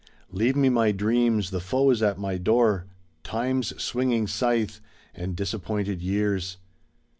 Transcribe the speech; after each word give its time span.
Leave 0.31 0.55
me 0.55 0.67
my 0.67 0.91
dreams, 0.91 1.51
the 1.51 1.59
foe 1.59 1.91
is 1.91 2.01
at 2.01 2.17
my 2.17 2.35
door. 2.35 2.85
Time's 3.23 3.79
swinging 3.79 4.25
scythe, 4.25 4.81
and 5.13 5.35
disappointed 5.35 6.01
years. 6.01 6.57